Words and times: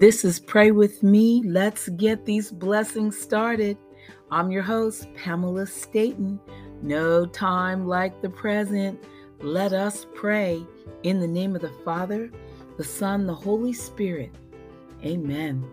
This 0.00 0.24
is 0.24 0.40
Pray 0.40 0.70
With 0.70 1.02
Me. 1.02 1.42
Let's 1.44 1.90
get 1.90 2.24
these 2.24 2.50
blessings 2.50 3.18
started. 3.18 3.76
I'm 4.30 4.50
your 4.50 4.62
host, 4.62 5.12
Pamela 5.12 5.66
Staton. 5.66 6.40
No 6.80 7.26
time 7.26 7.86
like 7.86 8.22
the 8.22 8.30
present. 8.30 8.98
Let 9.42 9.74
us 9.74 10.06
pray 10.14 10.66
in 11.02 11.20
the 11.20 11.28
name 11.28 11.54
of 11.54 11.60
the 11.60 11.74
Father, 11.84 12.30
the 12.78 12.82
Son, 12.82 13.26
the 13.26 13.34
Holy 13.34 13.74
Spirit. 13.74 14.34
Amen. 15.04 15.68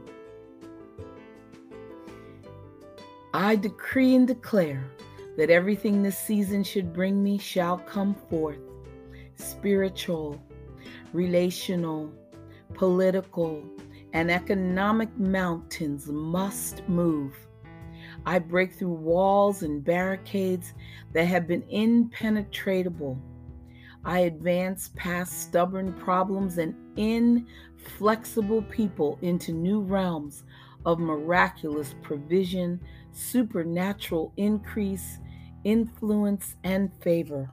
I 3.34 3.56
decree 3.56 4.14
and 4.14 4.28
declare 4.28 4.92
that 5.38 5.50
everything 5.50 6.04
this 6.04 6.20
season 6.20 6.66
should 6.66 6.92
bring 6.92 7.24
me 7.24 7.38
shall 7.38 7.78
come 7.78 8.14
forth 8.30 8.60
spiritual, 9.38 10.44
relational, 11.14 12.12
political, 12.74 13.64
and 14.14 14.32
economic 14.32 15.16
mountains 15.18 16.08
must 16.08 16.88
move. 16.88 17.36
I 18.26 18.40
break 18.40 18.74
through 18.74 18.94
walls 18.94 19.64
and 19.64 19.84
barricades 19.84 20.74
that 21.14 21.26
have 21.26 21.48
been 21.48 21.64
impenetrable. 21.70 23.22
I 24.04 24.20
advance 24.20 24.92
past 24.96 25.42
stubborn 25.42 25.94
problems 25.94 26.58
and 26.58 26.76
inflexible 26.98 28.62
people 28.64 29.18
into 29.22 29.52
new 29.52 29.82
realms 29.82 30.44
of 30.86 31.00
miraculous 31.00 31.96
provision, 32.02 32.80
supernatural 33.12 34.34
increase, 34.38 35.20
influence, 35.64 36.56
and 36.64 36.92
favor. 37.02 37.52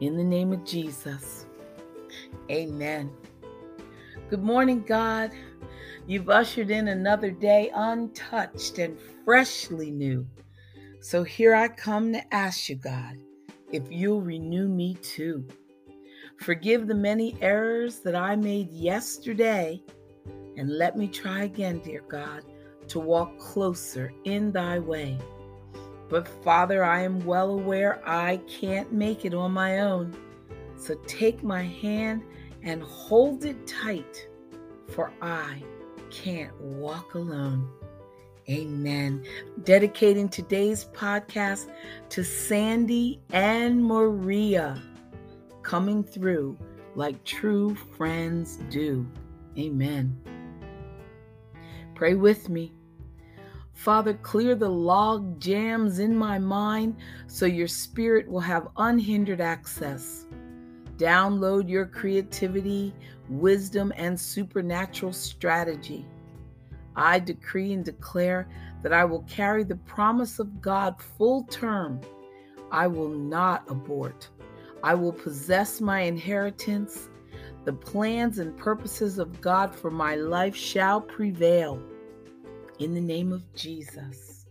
In 0.00 0.16
the 0.16 0.24
name 0.24 0.52
of 0.52 0.64
Jesus, 0.64 1.46
amen. 2.50 3.10
Good 4.30 4.44
morning, 4.44 4.84
God. 4.86 5.32
You've 6.06 6.30
ushered 6.30 6.70
in 6.70 6.86
another 6.86 7.32
day 7.32 7.72
untouched 7.74 8.78
and 8.78 8.96
freshly 9.24 9.90
new. 9.90 10.24
So 11.00 11.24
here 11.24 11.52
I 11.52 11.66
come 11.66 12.12
to 12.12 12.32
ask 12.32 12.68
you, 12.68 12.76
God, 12.76 13.16
if 13.72 13.90
you'll 13.90 14.20
renew 14.20 14.68
me 14.68 14.94
too. 15.02 15.48
Forgive 16.36 16.86
the 16.86 16.94
many 16.94 17.36
errors 17.40 17.98
that 18.04 18.14
I 18.14 18.36
made 18.36 18.70
yesterday, 18.70 19.82
and 20.56 20.78
let 20.78 20.96
me 20.96 21.08
try 21.08 21.42
again, 21.42 21.80
dear 21.80 22.04
God, 22.06 22.44
to 22.86 23.00
walk 23.00 23.36
closer 23.36 24.12
in 24.22 24.52
thy 24.52 24.78
way. 24.78 25.18
But 26.08 26.28
Father, 26.44 26.84
I 26.84 27.02
am 27.02 27.18
well 27.26 27.50
aware 27.50 28.00
I 28.08 28.36
can't 28.48 28.92
make 28.92 29.24
it 29.24 29.34
on 29.34 29.50
my 29.50 29.80
own. 29.80 30.16
So 30.76 30.94
take 31.08 31.42
my 31.42 31.64
hand 31.64 32.22
and 32.62 32.82
hold 32.82 33.44
it 33.44 33.66
tight, 33.66 34.28
for 34.88 35.12
I 35.22 35.62
can't 36.10 36.58
walk 36.60 37.14
alone. 37.14 37.68
Amen. 38.48 39.24
Dedicating 39.62 40.28
today's 40.28 40.86
podcast 40.86 41.70
to 42.08 42.24
Sandy 42.24 43.20
and 43.32 43.84
Maria, 43.84 44.82
coming 45.62 46.02
through 46.02 46.58
like 46.96 47.22
true 47.24 47.74
friends 47.96 48.56
do. 48.68 49.06
Amen. 49.56 50.18
Pray 51.94 52.14
with 52.14 52.48
me. 52.48 52.72
Father, 53.72 54.14
clear 54.14 54.54
the 54.54 54.68
log 54.68 55.40
jams 55.40 56.00
in 56.00 56.16
my 56.16 56.38
mind 56.38 56.96
so 57.26 57.46
your 57.46 57.68
spirit 57.68 58.28
will 58.28 58.40
have 58.40 58.68
unhindered 58.76 59.40
access. 59.40 60.26
Download 61.00 61.66
your 61.66 61.86
creativity, 61.86 62.92
wisdom, 63.30 63.90
and 63.96 64.20
supernatural 64.20 65.14
strategy. 65.14 66.04
I 66.94 67.18
decree 67.18 67.72
and 67.72 67.82
declare 67.82 68.46
that 68.82 68.92
I 68.92 69.06
will 69.06 69.22
carry 69.22 69.64
the 69.64 69.76
promise 69.76 70.38
of 70.38 70.60
God 70.60 71.00
full 71.00 71.44
term. 71.44 72.02
I 72.70 72.86
will 72.86 73.08
not 73.08 73.64
abort. 73.70 74.28
I 74.82 74.92
will 74.92 75.14
possess 75.14 75.80
my 75.80 76.00
inheritance. 76.00 77.08
The 77.64 77.72
plans 77.72 78.38
and 78.38 78.54
purposes 78.58 79.18
of 79.18 79.40
God 79.40 79.74
for 79.74 79.90
my 79.90 80.16
life 80.16 80.54
shall 80.54 81.00
prevail. 81.00 81.82
In 82.78 82.92
the 82.92 83.00
name 83.00 83.32
of 83.32 83.50
Jesus, 83.54 84.44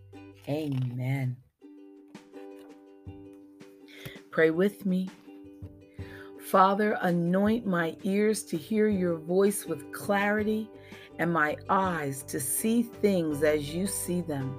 amen. 0.48 1.38
Pray 4.32 4.50
with 4.50 4.88
me. 4.88 5.10
Father, 6.50 6.98
anoint 7.02 7.68
my 7.68 7.96
ears 8.02 8.42
to 8.42 8.58
hear 8.58 8.88
your 8.88 9.18
voice 9.18 9.68
with 9.68 9.92
clarity 9.92 10.68
and 11.20 11.32
my 11.32 11.56
eyes 11.70 12.24
to 12.24 12.40
see 12.40 12.82
things 12.82 13.44
as 13.44 13.72
you 13.72 13.86
see 13.86 14.22
them. 14.22 14.58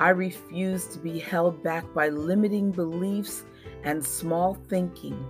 I 0.00 0.08
refuse 0.08 0.88
to 0.88 0.98
be 0.98 1.20
held 1.20 1.62
back 1.62 1.84
by 1.94 2.08
limiting 2.08 2.72
beliefs 2.72 3.44
and 3.84 4.04
small 4.04 4.54
thinking. 4.54 5.24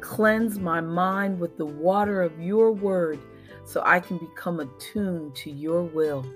Cleanse 0.00 0.58
my 0.58 0.80
mind 0.80 1.38
with 1.38 1.56
the 1.56 1.66
water 1.66 2.20
of 2.20 2.40
your 2.40 2.72
word 2.72 3.20
so 3.64 3.80
I 3.86 4.00
can 4.00 4.18
become 4.18 4.58
attuned 4.58 5.36
to 5.36 5.50
your 5.52 5.84
will. 5.84 6.26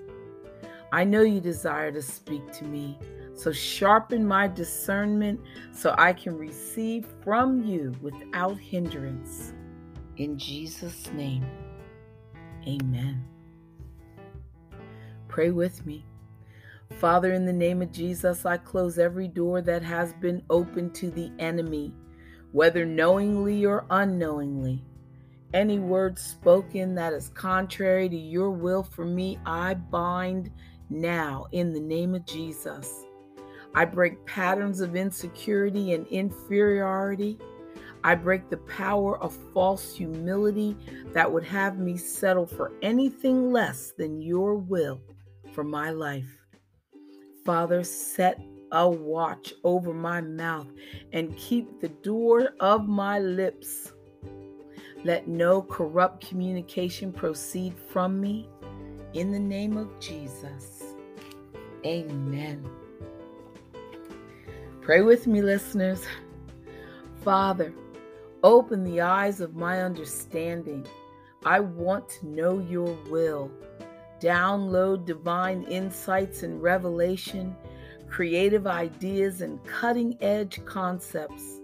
I 0.93 1.03
know 1.03 1.23
you 1.23 1.41
desire 1.41 1.91
to 1.91 2.01
speak 2.01 2.49
to 2.53 2.63
me 2.63 2.97
so 3.35 3.51
sharpen 3.51 4.25
my 4.25 4.47
discernment 4.47 5.39
so 5.71 5.95
I 5.97 6.13
can 6.13 6.37
receive 6.37 7.07
from 7.23 7.63
you 7.63 7.93
without 8.01 8.57
hindrance. 8.57 9.53
In 10.17 10.37
Jesus' 10.37 11.11
name, 11.13 11.45
amen. 12.67 13.23
Pray 15.27 15.49
with 15.49 15.85
me. 15.85 16.05
Father, 16.99 17.33
in 17.33 17.45
the 17.45 17.53
name 17.53 17.81
of 17.81 17.91
Jesus, 17.91 18.45
I 18.45 18.57
close 18.57 18.99
every 18.99 19.27
door 19.27 19.61
that 19.61 19.81
has 19.81 20.13
been 20.13 20.43
opened 20.49 20.93
to 20.95 21.09
the 21.09 21.31
enemy, 21.39 21.91
whether 22.51 22.85
knowingly 22.85 23.65
or 23.65 23.85
unknowingly. 23.89 24.85
Any 25.53 25.79
word 25.79 26.19
spoken 26.19 26.93
that 26.95 27.13
is 27.13 27.29
contrary 27.29 28.09
to 28.09 28.15
your 28.15 28.51
will 28.51 28.83
for 28.83 29.05
me, 29.05 29.39
I 29.45 29.73
bind 29.73 30.51
now 30.89 31.47
in 31.51 31.73
the 31.73 31.79
name 31.79 32.13
of 32.13 32.25
Jesus. 32.25 33.05
I 33.75 33.85
break 33.85 34.23
patterns 34.25 34.81
of 34.81 34.95
insecurity 34.95 35.93
and 35.93 36.05
inferiority. 36.07 37.39
I 38.03 38.15
break 38.15 38.49
the 38.49 38.57
power 38.57 39.17
of 39.21 39.37
false 39.53 39.95
humility 39.95 40.75
that 41.13 41.31
would 41.31 41.45
have 41.45 41.79
me 41.79 41.97
settle 41.97 42.45
for 42.45 42.73
anything 42.81 43.51
less 43.51 43.93
than 43.97 44.21
your 44.21 44.55
will 44.55 45.01
for 45.53 45.63
my 45.63 45.89
life. 45.89 46.37
Father, 47.45 47.83
set 47.83 48.39
a 48.71 48.89
watch 48.89 49.53
over 49.63 49.93
my 49.93 50.19
mouth 50.19 50.67
and 51.13 51.37
keep 51.37 51.79
the 51.79 51.89
door 51.89 52.49
of 52.59 52.87
my 52.87 53.19
lips. 53.19 53.93
Let 55.03 55.27
no 55.27 55.61
corrupt 55.61 56.27
communication 56.27 57.11
proceed 57.11 57.75
from 57.89 58.19
me. 58.19 58.49
In 59.13 59.31
the 59.31 59.39
name 59.39 59.77
of 59.77 59.99
Jesus. 59.99 60.83
Amen. 61.85 62.67
Pray 64.83 64.99
with 64.99 65.27
me, 65.27 65.41
listeners. 65.41 66.03
Father, 67.23 67.73
open 68.43 68.83
the 68.83 68.99
eyes 68.99 69.39
of 69.39 69.55
my 69.55 69.81
understanding. 69.81 70.85
I 71.45 71.61
want 71.61 72.09
to 72.09 72.27
know 72.27 72.59
your 72.59 72.93
will. 73.09 73.49
Download 74.19 75.05
divine 75.05 75.63
insights 75.69 76.43
and 76.43 76.61
revelation, 76.61 77.55
creative 78.09 78.67
ideas, 78.67 79.39
and 79.39 79.63
cutting 79.63 80.17
edge 80.19 80.59
concepts. 80.65 81.61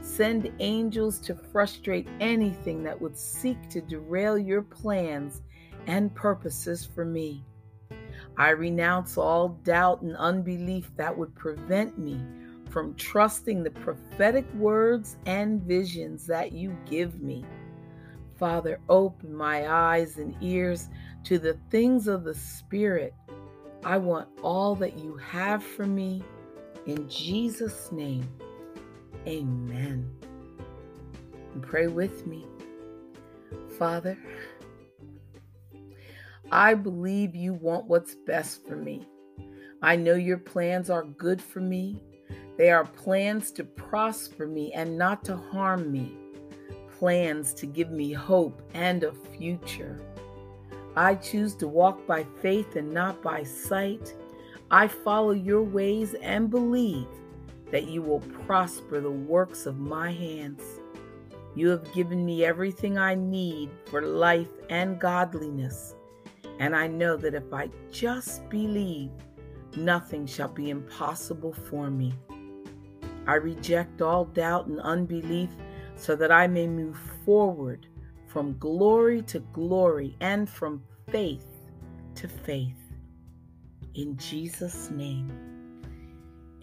Send 0.00 0.52
angels 0.58 1.20
to 1.20 1.36
frustrate 1.36 2.08
anything 2.18 2.82
that 2.82 3.00
would 3.00 3.16
seek 3.16 3.68
to 3.68 3.80
derail 3.80 4.36
your 4.36 4.62
plans 4.62 5.42
and 5.86 6.12
purposes 6.16 6.84
for 6.84 7.04
me. 7.04 7.44
I 8.36 8.50
renounce 8.50 9.16
all 9.16 9.50
doubt 9.62 10.02
and 10.02 10.16
unbelief 10.16 10.90
that 10.96 11.16
would 11.16 11.32
prevent 11.36 11.96
me 11.96 12.20
from 12.76 12.94
trusting 12.96 13.62
the 13.62 13.70
prophetic 13.70 14.44
words 14.52 15.16
and 15.24 15.62
visions 15.62 16.26
that 16.26 16.52
you 16.52 16.76
give 16.84 17.22
me. 17.22 17.42
Father, 18.38 18.80
open 18.90 19.34
my 19.34 19.66
eyes 19.66 20.18
and 20.18 20.36
ears 20.42 20.90
to 21.24 21.38
the 21.38 21.58
things 21.70 22.06
of 22.06 22.22
the 22.22 22.34
Spirit. 22.34 23.14
I 23.82 23.96
want 23.96 24.28
all 24.42 24.74
that 24.74 24.98
you 24.98 25.16
have 25.16 25.64
for 25.64 25.86
me. 25.86 26.22
In 26.84 27.08
Jesus' 27.08 27.90
name, 27.92 28.28
amen. 29.26 30.10
And 31.54 31.62
pray 31.62 31.86
with 31.86 32.26
me. 32.26 32.44
Father, 33.78 34.18
I 36.52 36.74
believe 36.74 37.34
you 37.34 37.54
want 37.54 37.86
what's 37.86 38.14
best 38.14 38.66
for 38.66 38.76
me. 38.76 39.08
I 39.80 39.96
know 39.96 40.14
your 40.14 40.36
plans 40.36 40.90
are 40.90 41.04
good 41.04 41.40
for 41.40 41.60
me 41.60 42.02
they 42.56 42.70
are 42.70 42.84
plans 42.84 43.50
to 43.52 43.64
prosper 43.64 44.46
me 44.46 44.72
and 44.72 44.96
not 44.96 45.24
to 45.24 45.36
harm 45.36 45.92
me, 45.92 46.14
plans 46.98 47.52
to 47.54 47.66
give 47.66 47.90
me 47.90 48.12
hope 48.12 48.62
and 48.72 49.04
a 49.04 49.12
future. 49.12 50.00
I 50.96 51.16
choose 51.16 51.54
to 51.56 51.68
walk 51.68 52.06
by 52.06 52.24
faith 52.40 52.76
and 52.76 52.90
not 52.92 53.22
by 53.22 53.42
sight. 53.42 54.14
I 54.70 54.88
follow 54.88 55.32
your 55.32 55.62
ways 55.62 56.14
and 56.14 56.48
believe 56.48 57.06
that 57.70 57.88
you 57.88 58.00
will 58.00 58.20
prosper 58.20 59.00
the 59.00 59.10
works 59.10 59.66
of 59.66 59.78
my 59.78 60.10
hands. 60.10 60.62
You 61.54 61.68
have 61.68 61.92
given 61.92 62.24
me 62.24 62.44
everything 62.44 62.96
I 62.96 63.14
need 63.14 63.70
for 63.86 64.00
life 64.02 64.50
and 64.70 64.98
godliness, 64.98 65.94
and 66.58 66.74
I 66.74 66.86
know 66.86 67.16
that 67.18 67.34
if 67.34 67.52
I 67.52 67.68
just 67.90 68.48
believe, 68.48 69.10
nothing 69.76 70.26
shall 70.26 70.48
be 70.48 70.70
impossible 70.70 71.52
for 71.52 71.90
me. 71.90 72.14
I 73.26 73.34
reject 73.34 74.02
all 74.02 74.24
doubt 74.26 74.66
and 74.66 74.80
unbelief 74.80 75.50
so 75.96 76.14
that 76.16 76.30
I 76.30 76.46
may 76.46 76.66
move 76.66 76.98
forward 77.24 77.86
from 78.26 78.58
glory 78.58 79.22
to 79.22 79.40
glory 79.52 80.16
and 80.20 80.48
from 80.48 80.82
faith 81.10 81.46
to 82.16 82.28
faith. 82.28 82.76
In 83.94 84.16
Jesus' 84.16 84.90
name, 84.90 85.32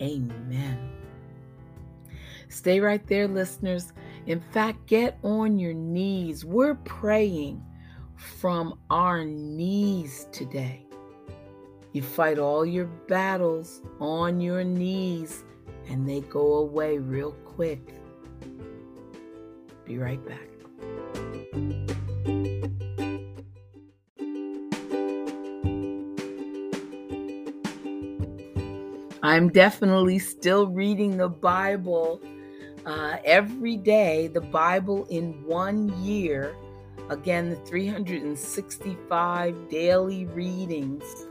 amen. 0.01 0.77
Stay 2.50 2.80
right 2.80 3.06
there, 3.07 3.27
listeners. 3.27 3.92
In 4.27 4.39
fact, 4.39 4.86
get 4.86 5.18
on 5.24 5.57
your 5.57 5.74
knees. 5.74 6.45
We're 6.45 6.75
praying 6.75 7.63
from 8.15 8.80
our 8.89 9.25
knees 9.25 10.27
today. 10.31 10.86
You 11.94 12.04
fight 12.04 12.38
all 12.38 12.65
your 12.65 12.86
battles 12.86 13.81
on 14.00 14.39
your 14.39 14.63
knees 14.63 15.44
and 15.89 16.07
they 16.07 16.21
go 16.21 16.56
away 16.56 16.97
real 16.97 17.31
quick. 17.45 17.94
Be 19.85 19.97
right 19.97 20.25
back. 20.25 20.53
I'm 29.24 29.50
definitely 29.50 30.19
still 30.19 30.68
reading 30.68 31.15
the 31.15 31.30
Bible 31.30 32.19
uh, 32.86 33.15
every 33.24 33.77
day, 33.77 34.27
the 34.27 34.41
Bible 34.41 35.06
in 35.06 35.41
one 35.45 35.97
year. 36.03 36.57
Again, 37.09 37.50
the 37.50 37.56
365 37.56 39.69
daily 39.69 40.25
readings. 40.25 41.25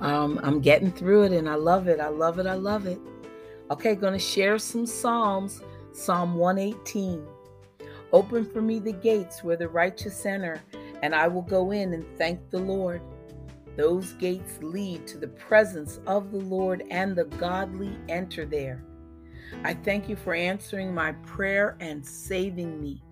Um, 0.00 0.38
I'm 0.42 0.60
getting 0.60 0.92
through 0.92 1.24
it 1.24 1.32
and 1.32 1.48
I 1.48 1.56
love 1.56 1.88
it. 1.88 1.98
I 2.00 2.08
love 2.08 2.38
it. 2.38 2.46
I 2.46 2.54
love 2.54 2.86
it. 2.86 3.00
Okay, 3.68 3.96
going 3.96 4.12
to 4.12 4.18
share 4.18 4.58
some 4.58 4.86
Psalms. 4.86 5.60
Psalm 5.92 6.36
118. 6.36 7.26
Open 8.12 8.44
for 8.44 8.62
me 8.62 8.78
the 8.78 8.92
gates 8.92 9.42
where 9.42 9.56
the 9.56 9.68
righteous 9.68 10.24
enter, 10.24 10.62
and 11.02 11.12
I 11.12 11.26
will 11.26 11.42
go 11.42 11.72
in 11.72 11.92
and 11.92 12.04
thank 12.16 12.50
the 12.50 12.60
Lord. 12.60 13.00
Those 13.76 14.12
gates 14.12 14.58
lead 14.62 15.06
to 15.08 15.18
the 15.18 15.28
presence 15.28 15.98
of 16.06 16.30
the 16.30 16.38
Lord, 16.38 16.84
and 16.90 17.16
the 17.16 17.24
godly 17.24 17.96
enter 18.08 18.44
there. 18.44 18.84
I 19.64 19.74
thank 19.74 20.08
you 20.08 20.14
for 20.14 20.34
answering 20.34 20.94
my 20.94 21.12
prayer 21.24 21.76
and 21.80 22.06
saving 22.06 22.80
me. 22.80 23.02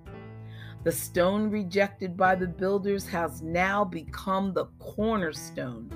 The 0.85 0.93
stone 0.93 1.51
rejected 1.51 2.17
by 2.17 2.37
the 2.37 2.47
builders 2.47 3.09
has 3.09 3.43
now 3.43 3.85
become 3.85 4.53
the 4.53 4.67
cornerstone. 4.79 5.91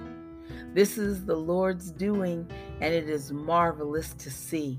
This 0.74 0.98
is 0.98 1.24
the 1.24 1.36
Lord's 1.36 1.90
doing, 1.90 2.50
and 2.80 2.94
it 2.94 3.08
is 3.08 3.32
marvelous 3.32 4.14
to 4.14 4.30
see. 4.30 4.78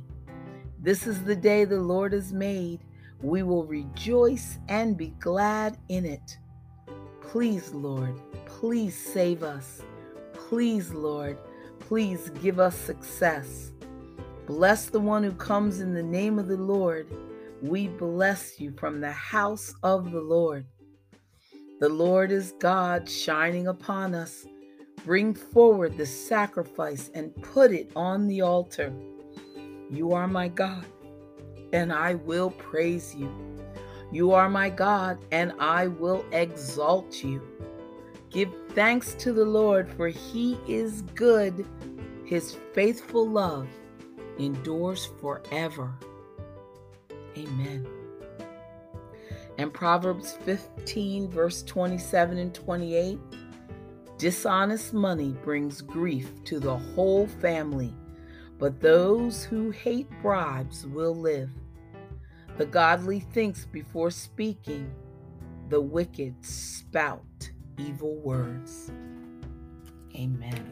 This 0.79 1.07
is 1.07 1.23
the 1.23 1.35
day 1.35 1.65
the 1.65 1.79
Lord 1.79 2.13
has 2.13 2.31
made. 2.31 2.79
We 3.21 3.43
will 3.43 3.65
rejoice 3.65 4.59
and 4.69 4.95
be 4.97 5.09
glad 5.19 5.77
in 5.89 6.05
it. 6.05 6.37
Please, 7.21 7.73
Lord, 7.73 8.19
please 8.45 8.97
save 8.97 9.43
us. 9.43 9.81
Please, 10.33 10.91
Lord, 10.91 11.37
please 11.79 12.31
give 12.41 12.59
us 12.59 12.75
success. 12.75 13.71
Bless 14.47 14.85
the 14.85 14.99
one 14.99 15.23
who 15.23 15.33
comes 15.33 15.79
in 15.79 15.93
the 15.93 16.01
name 16.01 16.39
of 16.39 16.47
the 16.47 16.57
Lord. 16.57 17.07
We 17.61 17.87
bless 17.87 18.59
you 18.59 18.71
from 18.71 19.01
the 19.01 19.11
house 19.11 19.73
of 19.83 20.11
the 20.11 20.21
Lord. 20.21 20.65
The 21.79 21.89
Lord 21.89 22.31
is 22.31 22.53
God 22.59 23.09
shining 23.09 23.67
upon 23.67 24.15
us. 24.15 24.45
Bring 25.05 25.33
forward 25.33 25.97
the 25.97 26.05
sacrifice 26.05 27.09
and 27.13 27.35
put 27.41 27.71
it 27.71 27.91
on 27.95 28.27
the 28.27 28.41
altar. 28.41 28.93
You 29.89 30.11
are 30.13 30.27
my 30.27 30.49
God, 30.49 30.85
and 31.73 31.91
I 31.91 32.15
will 32.15 32.51
praise 32.51 33.15
you. 33.15 33.31
You 34.11 34.33
are 34.33 34.49
my 34.49 34.69
God, 34.69 35.17
and 35.31 35.53
I 35.59 35.87
will 35.87 36.25
exalt 36.31 37.23
you. 37.23 37.41
Give 38.29 38.49
thanks 38.69 39.13
to 39.15 39.33
the 39.33 39.45
Lord, 39.45 39.91
for 39.93 40.07
he 40.07 40.57
is 40.67 41.01
good. 41.15 41.65
His 42.25 42.57
faithful 42.73 43.27
love 43.27 43.67
endures 44.37 45.09
forever. 45.19 45.93
Amen. 47.37 47.87
And 49.57 49.73
Proverbs 49.73 50.37
15, 50.45 51.29
verse 51.29 51.63
27 51.63 52.37
and 52.37 52.53
28 52.53 53.19
Dishonest 54.19 54.93
money 54.93 55.33
brings 55.45 55.81
grief 55.81 56.43
to 56.43 56.59
the 56.59 56.75
whole 56.77 57.25
family, 57.25 57.95
but 58.57 58.81
those 58.81 59.45
who 59.45 59.71
hate 59.71 60.09
bribes 60.21 60.85
will 60.85 61.15
live. 61.15 61.49
The 62.57 62.65
godly 62.65 63.21
thinks 63.21 63.63
before 63.63 64.11
speaking, 64.11 64.93
the 65.69 65.79
wicked 65.79 66.35
spout 66.43 67.49
evil 67.77 68.17
words. 68.17 68.91
Amen. 70.13 70.69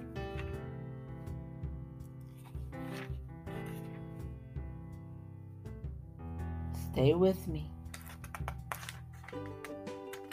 Stay 6.92 7.14
with 7.14 7.48
me. 7.48 7.72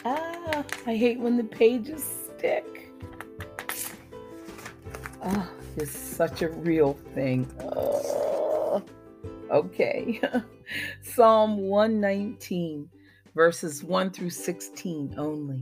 Ah, 0.03 0.65
I 0.85 0.97
hate 0.97 1.17
when 1.17 1.37
the 1.37 1.45
pages 1.45 2.03
stick. 2.03 2.74
It's 5.77 5.91
such 5.91 6.41
a 6.41 6.49
real 6.49 6.93
thing. 7.13 7.45
Oh, 7.59 8.81
okay. 9.51 10.21
Psalm 11.03 11.57
119, 11.57 12.89
verses 13.35 13.83
1 13.83 14.11
through 14.11 14.29
16 14.29 15.15
only. 15.17 15.61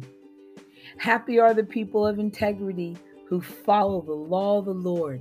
Happy 0.98 1.39
are 1.39 1.55
the 1.55 1.63
people 1.63 2.05
of 2.05 2.20
integrity 2.20 2.96
who 3.27 3.41
follow 3.41 4.01
the 4.01 4.13
law 4.13 4.60
of 4.60 4.65
the 4.65 4.72
Lord. 4.72 5.20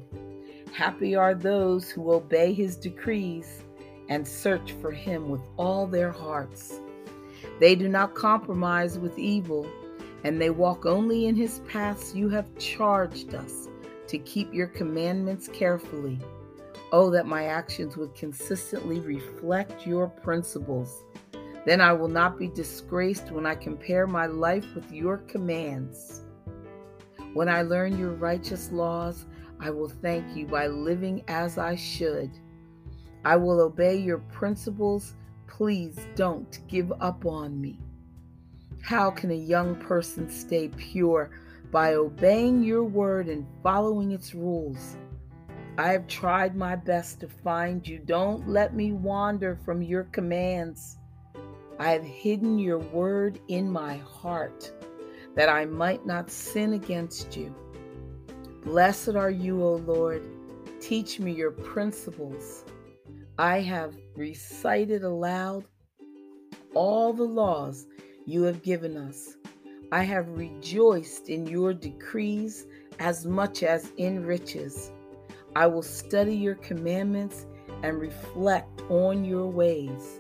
Happy 0.74 1.14
are 1.14 1.34
those 1.34 1.88
who 1.88 2.12
obey 2.12 2.52
his 2.52 2.76
decrees 2.76 3.62
and 4.10 4.28
search 4.28 4.72
for 4.72 4.90
him 4.90 5.30
with 5.30 5.42
all 5.56 5.86
their 5.86 6.12
hearts. 6.12 6.80
They 7.60 7.74
do 7.74 7.88
not 7.88 8.14
compromise 8.14 8.98
with 8.98 9.18
evil, 9.18 9.66
and 10.22 10.38
they 10.38 10.50
walk 10.50 10.84
only 10.84 11.26
in 11.26 11.34
his 11.34 11.60
paths 11.60 12.14
you 12.14 12.28
have 12.28 12.58
charged 12.58 13.34
us 13.34 13.61
to 14.12 14.18
keep 14.18 14.52
your 14.52 14.66
commandments 14.66 15.48
carefully. 15.48 16.20
Oh, 16.92 17.10
that 17.10 17.26
my 17.26 17.46
actions 17.46 17.96
would 17.96 18.14
consistently 18.14 19.00
reflect 19.00 19.86
your 19.86 20.06
principles. 20.06 21.02
Then 21.64 21.80
I 21.80 21.94
will 21.94 22.08
not 22.08 22.38
be 22.38 22.48
disgraced 22.48 23.30
when 23.30 23.46
I 23.46 23.54
compare 23.54 24.06
my 24.06 24.26
life 24.26 24.66
with 24.74 24.92
your 24.92 25.16
commands. 25.16 26.20
When 27.32 27.48
I 27.48 27.62
learn 27.62 27.98
your 27.98 28.10
righteous 28.10 28.70
laws, 28.70 29.24
I 29.58 29.70
will 29.70 29.88
thank 29.88 30.36
you 30.36 30.46
by 30.46 30.66
living 30.66 31.24
as 31.28 31.56
I 31.56 31.74
should. 31.74 32.30
I 33.24 33.36
will 33.36 33.60
obey 33.60 33.96
your 33.96 34.18
principles. 34.18 35.14
Please 35.46 35.98
don't 36.16 36.60
give 36.68 36.92
up 37.00 37.24
on 37.24 37.58
me. 37.58 37.78
How 38.82 39.10
can 39.10 39.30
a 39.30 39.34
young 39.34 39.74
person 39.76 40.28
stay 40.28 40.68
pure? 40.68 41.30
By 41.72 41.94
obeying 41.94 42.62
your 42.62 42.84
word 42.84 43.28
and 43.28 43.46
following 43.62 44.12
its 44.12 44.34
rules. 44.34 44.96
I 45.78 45.88
have 45.88 46.06
tried 46.06 46.54
my 46.54 46.76
best 46.76 47.18
to 47.20 47.28
find 47.28 47.88
you. 47.88 47.98
Don't 47.98 48.46
let 48.46 48.76
me 48.76 48.92
wander 48.92 49.58
from 49.64 49.82
your 49.82 50.04
commands. 50.04 50.98
I 51.78 51.90
have 51.90 52.04
hidden 52.04 52.58
your 52.58 52.78
word 52.78 53.40
in 53.48 53.68
my 53.70 53.96
heart 53.96 54.70
that 55.34 55.48
I 55.48 55.64
might 55.64 56.06
not 56.06 56.30
sin 56.30 56.74
against 56.74 57.36
you. 57.36 57.54
Blessed 58.64 59.16
are 59.16 59.30
you, 59.30 59.64
O 59.64 59.76
Lord. 59.76 60.22
Teach 60.78 61.18
me 61.20 61.32
your 61.32 61.52
principles. 61.52 62.64
I 63.38 63.60
have 63.60 63.94
recited 64.14 65.04
aloud 65.04 65.64
all 66.74 67.14
the 67.14 67.24
laws 67.24 67.86
you 68.26 68.42
have 68.42 68.62
given 68.62 68.96
us. 68.96 69.36
I 69.92 70.04
have 70.04 70.26
rejoiced 70.30 71.28
in 71.28 71.46
your 71.46 71.74
decrees 71.74 72.66
as 72.98 73.26
much 73.26 73.62
as 73.62 73.92
in 73.98 74.24
riches. 74.24 74.90
I 75.54 75.66
will 75.66 75.82
study 75.82 76.34
your 76.34 76.54
commandments 76.54 77.44
and 77.82 78.00
reflect 78.00 78.80
on 78.88 79.22
your 79.22 79.46
ways. 79.46 80.18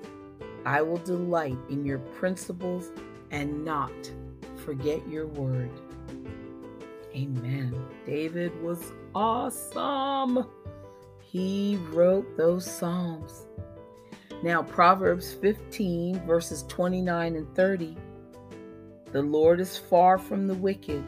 I 0.66 0.82
will 0.82 0.98
delight 0.98 1.56
in 1.70 1.86
your 1.86 2.00
principles 2.00 2.90
and 3.30 3.64
not 3.64 3.90
forget 4.56 5.08
your 5.08 5.26
word. 5.28 5.70
Amen. 7.16 7.74
David 8.04 8.52
was 8.62 8.92
awesome. 9.14 10.46
He 11.22 11.78
wrote 11.92 12.36
those 12.36 12.70
Psalms. 12.70 13.46
Now, 14.42 14.62
Proverbs 14.64 15.32
15, 15.32 16.26
verses 16.26 16.62
29 16.68 17.36
and 17.36 17.54
30. 17.54 17.96
The 19.12 19.20
Lord 19.22 19.60
is 19.60 19.76
far 19.76 20.16
from 20.16 20.46
the 20.46 20.54
wicked, 20.54 21.04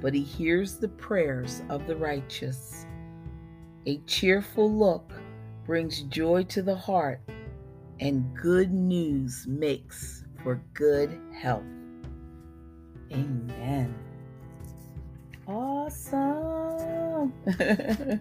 but 0.00 0.12
he 0.12 0.22
hears 0.22 0.78
the 0.78 0.88
prayers 0.88 1.62
of 1.68 1.86
the 1.86 1.94
righteous. 1.94 2.86
A 3.86 3.98
cheerful 3.98 4.72
look 4.72 5.12
brings 5.64 6.02
joy 6.02 6.42
to 6.44 6.60
the 6.60 6.74
heart, 6.74 7.20
and 8.00 8.34
good 8.34 8.72
news 8.72 9.46
makes 9.46 10.24
for 10.42 10.60
good 10.74 11.20
health. 11.32 11.62
Amen. 13.12 13.94
Awesome. 15.46 17.32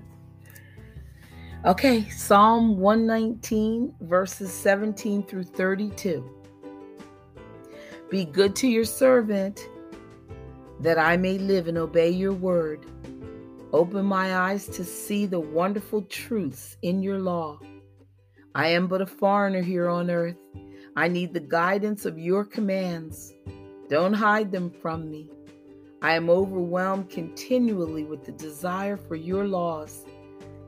okay, 1.66 2.08
Psalm 2.10 2.78
119, 2.78 3.96
verses 4.02 4.54
17 4.54 5.24
through 5.24 5.46
32. 5.46 6.35
Be 8.10 8.24
good 8.24 8.56
to 8.58 8.68
your 8.68 8.86
servant, 8.86 9.68
that 10.80 11.00
I 11.00 11.18
may 11.18 11.40
live 11.40 11.68
and 11.68 11.78
obey 11.78 12.12
your 12.12 12.34
word. 12.34 12.86
Open 13.74 14.06
my 14.06 14.38
eyes 14.38 14.68
to 14.68 14.84
see 14.84 15.26
the 15.26 15.40
wonderful 15.40 16.04
truths 16.04 16.78
in 16.84 17.02
your 17.02 17.20
law. 17.20 17.60
I 18.54 18.68
am 18.68 18.88
but 18.88 19.02
a 19.02 19.08
foreigner 19.08 19.62
here 19.62 19.90
on 19.90 20.12
earth. 20.12 20.38
I 20.96 21.08
need 21.08 21.34
the 21.34 21.40
guidance 21.40 22.06
of 22.06 22.20
your 22.20 22.46
commands. 22.46 23.34
Don't 23.90 24.14
hide 24.14 24.52
them 24.52 24.70
from 24.70 25.10
me. 25.10 25.32
I 26.02 26.14
am 26.14 26.30
overwhelmed 26.30 27.10
continually 27.10 28.04
with 28.04 28.24
the 28.24 28.32
desire 28.34 28.98
for 28.98 29.16
your 29.16 29.46
laws. 29.46 30.06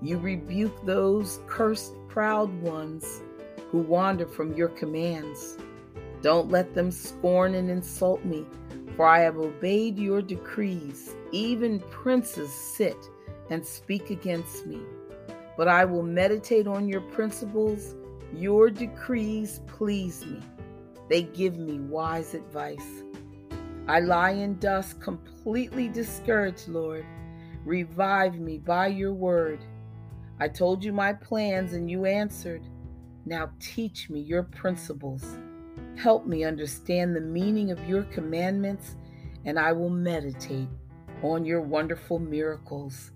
You 0.01 0.17
rebuke 0.17 0.85
those 0.85 1.39
cursed 1.47 1.93
proud 2.07 2.51
ones 2.61 3.21
who 3.69 3.77
wander 3.77 4.25
from 4.25 4.53
your 4.53 4.69
commands. 4.69 5.57
Don't 6.21 6.49
let 6.49 6.73
them 6.73 6.91
scorn 6.91 7.55
and 7.55 7.69
insult 7.69 8.25
me, 8.25 8.45
for 8.95 9.05
I 9.05 9.19
have 9.19 9.37
obeyed 9.37 9.97
your 9.97 10.21
decrees. 10.21 11.15
Even 11.31 11.79
princes 11.91 12.51
sit 12.51 12.97
and 13.49 13.65
speak 13.65 14.09
against 14.09 14.65
me. 14.65 14.81
But 15.55 15.67
I 15.67 15.85
will 15.85 16.03
meditate 16.03 16.67
on 16.67 16.87
your 16.87 17.01
principles. 17.01 17.95
Your 18.33 18.69
decrees 18.69 19.61
please 19.67 20.25
me, 20.25 20.39
they 21.09 21.23
give 21.23 21.57
me 21.57 21.79
wise 21.79 22.33
advice. 22.33 23.03
I 23.87 24.01
lie 24.01 24.31
in 24.31 24.59
dust, 24.59 24.99
completely 24.99 25.87
discouraged, 25.87 26.67
Lord. 26.67 27.05
Revive 27.63 28.39
me 28.39 28.57
by 28.57 28.87
your 28.87 29.13
word. 29.13 29.63
I 30.39 30.49
told 30.49 30.83
you 30.83 30.91
my 30.91 31.13
plans 31.13 31.73
and 31.73 31.89
you 31.89 32.05
answered. 32.05 32.63
Now 33.25 33.51
teach 33.59 34.09
me 34.09 34.19
your 34.19 34.43
principles. 34.43 35.37
Help 35.97 36.27
me 36.27 36.43
understand 36.43 37.15
the 37.15 37.21
meaning 37.21 37.71
of 37.71 37.89
your 37.89 38.03
commandments, 38.03 38.95
and 39.45 39.57
I 39.57 39.71
will 39.71 39.89
meditate 39.89 40.67
on 41.23 41.43
your 41.43 41.61
wonderful 41.61 42.19
miracles. 42.19 43.11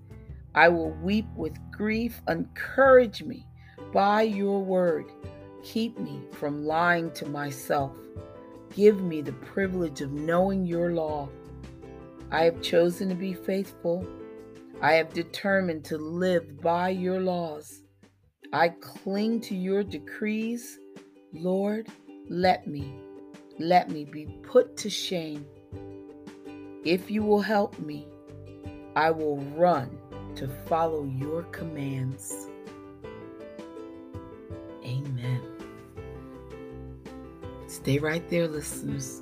I 0.55 0.67
will 0.69 0.89
weep 0.89 1.27
with 1.35 1.57
grief. 1.71 2.21
Encourage 2.27 3.21
me 3.21 3.45
by 3.93 4.23
your 4.23 4.63
word. 4.63 5.05
Keep 5.63 5.99
me 5.99 6.21
from 6.31 6.65
lying 6.65 7.11
to 7.11 7.27
myself. 7.27 7.91
Give 8.75 8.99
me 8.99 9.21
the 9.21 9.33
privilege 9.33 10.01
of 10.01 10.11
knowing 10.11 10.65
your 10.65 10.91
law. 10.91 11.29
I 12.31 12.45
have 12.45 12.63
chosen 12.63 13.09
to 13.09 13.15
be 13.15 13.33
faithful. 13.33 14.07
I 14.81 14.93
have 14.93 15.13
determined 15.13 15.85
to 15.85 15.97
live 15.97 16.59
by 16.59 16.89
your 16.89 17.19
laws. 17.19 17.83
I 18.53 18.69
cling 18.69 19.39
to 19.41 19.55
your 19.55 19.83
decrees. 19.83 20.79
Lord, 21.33 21.87
let 22.31 22.65
me, 22.65 22.93
let 23.59 23.91
me 23.91 24.05
be 24.05 24.25
put 24.43 24.77
to 24.77 24.89
shame. 24.89 25.45
If 26.85 27.11
you 27.11 27.23
will 27.23 27.41
help 27.41 27.77
me, 27.77 28.07
I 28.95 29.11
will 29.11 29.37
run 29.57 29.97
to 30.35 30.47
follow 30.65 31.03
your 31.03 31.43
commands. 31.43 32.47
Amen. 34.85 35.41
Stay 37.67 37.99
right 37.99 38.27
there, 38.29 38.47
listeners. 38.47 39.21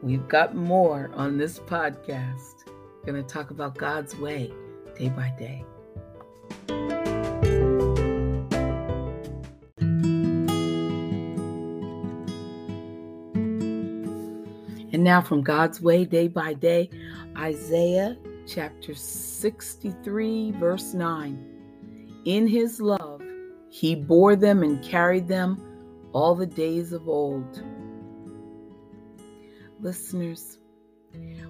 We've 0.00 0.28
got 0.28 0.54
more 0.54 1.10
on 1.14 1.38
this 1.38 1.58
podcast. 1.58 2.68
We're 3.00 3.12
going 3.12 3.24
to 3.24 3.28
talk 3.28 3.50
about 3.50 3.76
God's 3.76 4.16
way 4.16 4.52
day 4.96 5.08
by 5.08 5.34
day. 5.36 5.64
Now, 15.06 15.20
from 15.20 15.40
God's 15.40 15.80
way 15.80 16.04
day 16.04 16.26
by 16.26 16.52
day, 16.52 16.90
Isaiah 17.38 18.16
chapter 18.44 18.92
63, 18.92 20.50
verse 20.58 20.94
9. 20.94 22.22
In 22.24 22.48
his 22.48 22.80
love, 22.80 23.22
he 23.68 23.94
bore 23.94 24.34
them 24.34 24.64
and 24.64 24.82
carried 24.82 25.28
them 25.28 25.62
all 26.12 26.34
the 26.34 26.44
days 26.44 26.92
of 26.92 27.08
old. 27.08 27.62
Listeners, 29.78 30.58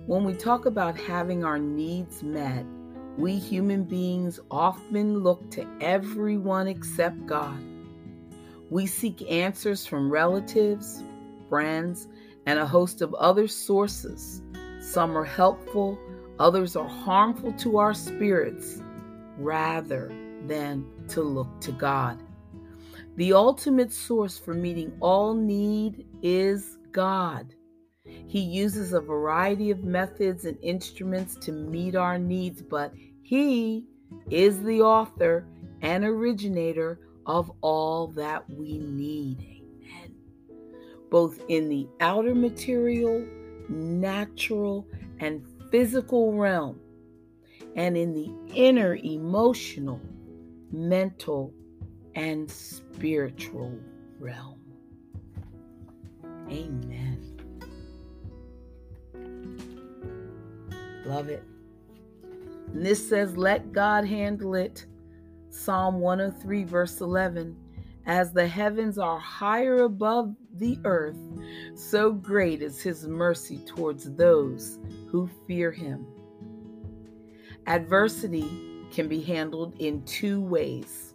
when 0.05 0.25
we 0.25 0.35
talk 0.35 0.67
about 0.67 1.01
having 1.01 1.43
our 1.43 1.59
needs 1.59 2.23
met, 2.23 2.67
we 3.17 3.39
human 3.39 3.85
beings 3.85 4.39
often 4.51 5.21
look 5.21 5.51
to 5.53 5.67
everyone 5.81 6.69
except 6.69 7.25
God. 7.25 7.59
We 8.69 8.85
seek 8.85 9.23
answers 9.31 9.87
from 9.87 10.13
relatives, 10.13 11.03
friends, 11.49 12.09
and 12.47 12.59
a 12.59 12.67
host 12.67 13.03
of 13.03 13.13
other 13.15 13.47
sources. 13.49 14.43
Some 14.81 15.17
are 15.17 15.25
helpful, 15.25 15.99
others 16.39 16.77
are 16.77 16.89
harmful 16.89 17.53
to 17.55 17.79
our 17.79 17.93
spirits, 17.93 18.81
rather 19.37 20.13
than 20.47 20.87
to 21.09 21.23
look 21.23 21.61
to 21.63 21.73
God. 21.73 22.23
The 23.17 23.33
ultimate 23.33 23.93
source 23.93 24.39
for 24.39 24.55
meeting 24.55 24.97
all 25.01 25.35
need 25.35 26.07
is 26.23 26.79
God. 26.93 27.55
He 28.05 28.41
uses 28.41 28.93
a 28.93 29.01
variety 29.01 29.71
of 29.71 29.85
methods 29.85 30.45
and 30.45 30.59
instruments 30.63 31.37
to 31.37 31.53
meet 31.53 31.97
our 31.97 32.19
needs, 32.19 32.63
but 32.63 32.93
He 33.23 33.87
is 34.31 34.63
the 34.63 34.83
author 34.83 35.47
and 35.83 36.05
originator 36.05 37.01
of 37.27 37.51
all 37.61 38.09
that 38.09 38.49
we 38.49 38.79
need. 38.79 39.39
Amen. 39.41 40.15
Both 41.11 41.41
in 41.49 41.69
the 41.69 41.89
outer 42.01 42.35
material, 42.35 43.27
natural, 43.69 44.87
and 45.21 45.45
physical 45.71 46.33
realm, 46.33 46.81
and 47.75 47.97
in 47.97 48.13
the 48.13 48.33
inner 48.55 48.97
emotional, 48.97 50.01
mental, 50.73 51.53
and 52.15 52.51
spiritual 52.51 53.79
realm. 54.19 54.61
Amen. 56.51 57.37
Love 61.05 61.29
it. 61.29 61.43
And 62.73 62.85
this 62.85 63.09
says, 63.09 63.37
Let 63.37 63.73
God 63.73 64.05
handle 64.05 64.55
it. 64.55 64.87
Psalm 65.51 66.01
103, 66.01 66.65
verse 66.65 67.01
11. 67.01 67.57
As 68.07 68.33
the 68.33 68.47
heavens 68.47 68.99
are 68.99 69.19
higher 69.19 69.83
above 69.83 70.35
the 70.55 70.79
earth, 70.85 71.19
so 71.75 72.13
great 72.13 72.63
is 72.63 72.81
his 72.81 73.07
mercy 73.07 73.59
towards 73.67 74.15
those 74.15 74.79
who 75.11 75.29
fear 75.47 75.73
him. 75.73 76.07
Adversity 77.67 78.87
can 78.93 79.09
be 79.09 79.21
handled 79.21 79.75
in 79.81 80.05
two 80.05 80.41
ways 80.41 81.15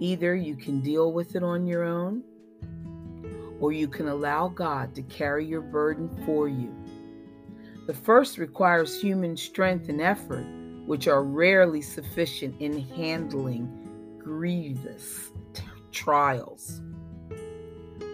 Either 0.00 0.36
you 0.36 0.54
can 0.54 0.80
deal 0.80 1.12
with 1.12 1.34
it 1.34 1.42
on 1.42 1.66
your 1.66 1.82
own, 1.82 2.22
or 3.60 3.72
you 3.72 3.88
can 3.88 4.08
allow 4.08 4.46
God 4.46 4.94
to 4.94 5.02
carry 5.02 5.44
your 5.44 5.60
burden 5.60 6.08
for 6.24 6.48
you. 6.48 6.72
The 7.86 7.94
first 7.94 8.38
requires 8.38 9.00
human 9.00 9.36
strength 9.36 9.88
and 9.88 10.00
effort, 10.00 10.46
which 10.86 11.08
are 11.08 11.24
rarely 11.24 11.82
sufficient 11.82 12.60
in 12.60 12.78
handling 12.80 14.18
grievous 14.18 15.32
trials. 15.92 16.82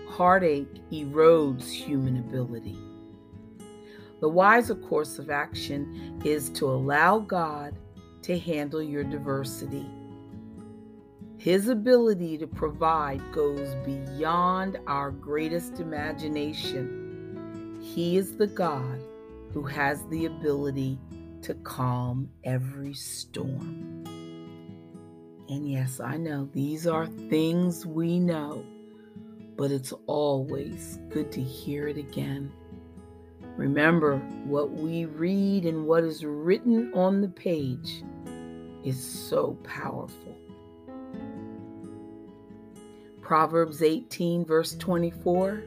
Heartache 0.09 0.81
erodes 0.93 1.69
human 1.69 2.19
ability. 2.19 2.79
The 4.21 4.29
wiser 4.29 4.75
course 4.75 5.19
of 5.19 5.31
action 5.31 6.21
is 6.25 6.51
to 6.51 6.67
allow 6.67 7.19
God 7.19 7.75
to 8.23 8.39
handle 8.39 8.83
your 8.83 9.05
diversity 9.05 9.87
his 11.45 11.69
ability 11.69 12.39
to 12.39 12.47
provide 12.47 13.21
goes 13.31 13.75
beyond 13.85 14.79
our 14.87 15.11
greatest 15.11 15.79
imagination. 15.79 17.79
He 17.83 18.17
is 18.17 18.39
the 18.39 18.47
God 18.47 18.99
who 19.53 19.63
has 19.65 20.07
the 20.07 20.25
ability 20.25 20.99
to 21.43 21.53
calm 21.57 22.31
every 22.45 22.95
storm. 22.95 24.05
And 25.49 25.71
yes, 25.71 26.01
I 26.01 26.17
know 26.17 26.49
these 26.53 26.87
are 26.87 27.07
things 27.07 27.85
we 27.85 28.19
know, 28.19 28.65
but 29.57 29.71
it's 29.71 29.93
always 30.07 30.99
good 31.11 31.31
to 31.33 31.43
hear 31.43 31.89
it 31.89 31.99
again. 31.99 32.51
Remember, 33.57 34.19
what 34.47 34.73
we 34.73 35.05
read 35.05 35.65
and 35.65 35.87
what 35.87 36.03
is 36.03 36.25
written 36.25 36.93
on 36.95 37.21
the 37.21 37.29
page 37.29 38.03
is 38.83 39.01
so 39.01 39.57
powerful. 39.63 40.37
Proverbs 43.21 43.83
18, 43.83 44.45
verse 44.45 44.75
24 44.75 45.63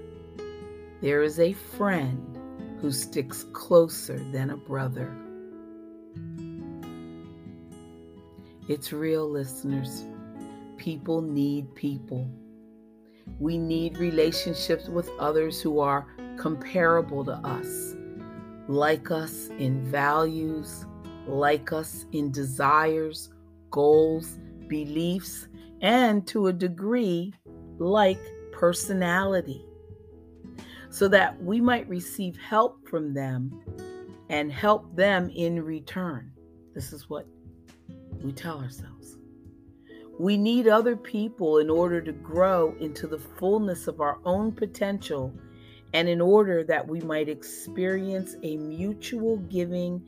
There 1.01 1.23
is 1.23 1.39
a 1.39 1.53
friend 1.53 2.37
who 2.81 2.91
sticks 2.91 3.45
closer 3.53 4.19
than 4.31 4.49
a 4.49 4.57
brother. 4.57 5.15
It's 8.67 8.91
real, 8.91 9.29
listeners. 9.29 10.05
People 10.75 11.21
need 11.21 11.73
people. 11.73 12.29
We 13.39 13.57
need 13.57 13.97
relationships 13.97 14.89
with 14.89 15.09
others 15.19 15.61
who 15.61 15.79
are 15.79 16.05
comparable 16.37 17.23
to 17.23 17.33
us, 17.33 17.95
like 18.67 19.09
us 19.09 19.47
in 19.57 19.85
values, 19.85 20.85
like 21.27 21.71
us 21.71 22.07
in 22.11 22.29
desires, 22.29 23.29
goals, 23.71 24.37
beliefs, 24.67 25.47
and 25.81 26.27
to 26.27 26.47
a 26.47 26.53
degree, 26.53 27.33
like 27.77 28.19
personality, 28.51 29.65
so 30.89 31.07
that 31.07 31.41
we 31.41 31.61
might 31.61 31.87
receive 31.87 32.35
help 32.35 32.85
from 32.89 33.13
them 33.13 33.61
and 34.29 34.51
help 34.51 34.93
them 34.93 35.29
in 35.29 35.63
return. 35.63 36.33
This 36.75 36.91
is 36.91 37.09
what 37.09 37.27
we 38.23 38.31
tell 38.31 38.59
ourselves. 38.59 39.17
We 40.19 40.37
need 40.37 40.67
other 40.67 40.95
people 40.95 41.59
in 41.59 41.69
order 41.69 42.01
to 42.01 42.11
grow 42.11 42.75
into 42.79 43.05
the 43.05 43.19
fullness 43.19 43.87
of 43.87 44.01
our 44.01 44.19
own 44.25 44.51
potential 44.51 45.33
and 45.93 46.09
in 46.09 46.19
order 46.19 46.63
that 46.63 46.87
we 46.87 47.01
might 47.01 47.29
experience 47.29 48.35
a 48.43 48.57
mutual 48.57 49.37
giving 49.37 50.03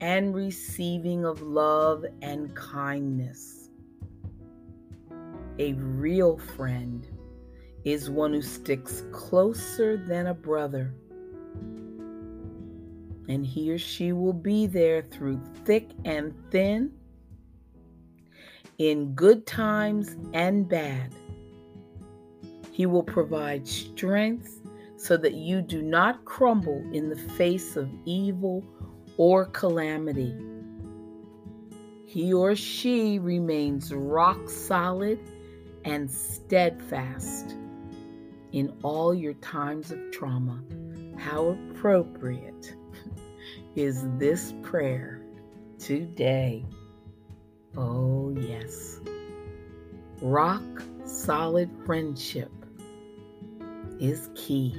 and 0.00 0.34
receiving 0.34 1.24
of 1.24 1.40
love 1.40 2.04
and 2.20 2.54
kindness. 2.54 3.70
A 5.58 5.72
real 5.74 6.36
friend 6.36 7.06
is 7.84 8.10
one 8.10 8.32
who 8.32 8.42
sticks 8.42 9.04
closer 9.12 9.96
than 9.96 10.26
a 10.26 10.34
brother. 10.34 10.94
And 13.28 13.46
he 13.46 13.70
or 13.70 13.78
she 13.78 14.12
will 14.12 14.32
be 14.34 14.66
there 14.66 15.02
through 15.02 15.40
thick 15.64 15.90
and 16.04 16.34
thin, 16.50 16.92
in 18.78 19.14
good 19.14 19.46
times 19.46 20.16
and 20.32 20.68
bad. 20.68 21.14
He 22.72 22.86
will 22.86 23.02
provide 23.02 23.66
strength 23.68 24.60
so 24.96 25.16
that 25.16 25.34
you 25.34 25.62
do 25.62 25.82
not 25.82 26.24
crumble 26.24 26.82
in 26.92 27.08
the 27.08 27.16
face 27.16 27.76
of 27.76 27.88
evil 28.04 28.64
or 29.16 29.46
calamity. 29.46 30.34
He 32.06 32.32
or 32.32 32.56
she 32.56 33.18
remains 33.18 33.92
rock 33.92 34.48
solid 34.48 35.18
and 35.84 36.10
steadfast 36.10 37.56
in 38.52 38.72
all 38.82 39.14
your 39.14 39.34
times 39.34 39.90
of 39.90 39.98
trauma. 40.10 40.62
How 41.18 41.58
appropriate 41.70 42.74
is 43.74 44.06
this 44.18 44.54
prayer 44.62 45.20
today? 45.78 46.64
Oh, 47.76 48.30
yes. 48.38 49.00
Rock 50.20 50.62
solid 51.04 51.70
friendship 51.84 52.50
is 53.98 54.28
key. 54.34 54.74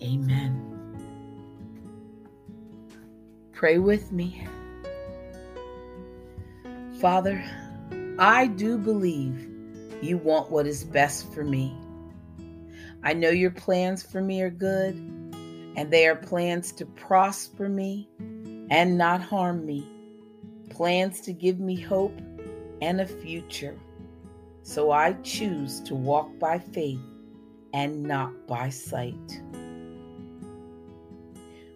Amen. 0.00 0.68
Pray 3.52 3.78
with 3.78 4.12
me. 4.12 4.46
Father, 7.00 7.42
I 8.18 8.46
do 8.46 8.78
believe 8.78 9.48
you 10.00 10.18
want 10.18 10.50
what 10.50 10.66
is 10.66 10.84
best 10.84 11.32
for 11.32 11.44
me. 11.44 11.76
I 13.02 13.14
know 13.14 13.30
your 13.30 13.50
plans 13.50 14.02
for 14.02 14.20
me 14.20 14.42
are 14.42 14.50
good, 14.50 14.94
and 15.76 15.90
they 15.90 16.06
are 16.06 16.16
plans 16.16 16.72
to 16.72 16.86
prosper 16.86 17.68
me 17.68 18.08
and 18.72 18.96
not 18.96 19.20
harm 19.20 19.66
me, 19.66 19.86
plans 20.70 21.20
to 21.20 21.30
give 21.30 21.60
me 21.60 21.78
hope 21.78 22.18
and 22.80 23.02
a 23.02 23.06
future. 23.06 23.78
So 24.62 24.90
I 24.90 25.12
choose 25.22 25.78
to 25.82 25.94
walk 25.94 26.38
by 26.38 26.58
faith 26.58 27.02
and 27.74 28.02
not 28.02 28.46
by 28.46 28.70
sight. 28.70 29.42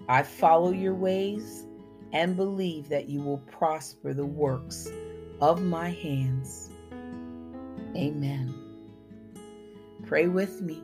I 0.09 0.23
follow 0.23 0.71
your 0.71 0.95
ways 0.95 1.67
and 2.15 2.35
believe 2.35 2.89
that 2.89 3.11
you 3.11 3.21
will 3.21 3.43
prosper 3.47 4.15
the 4.15 4.25
works 4.25 4.91
of 5.43 5.63
my 5.63 5.91
hands. 5.91 6.71
Amen. 7.95 8.55
Pray 10.07 10.29
with 10.29 10.63
me. 10.63 10.83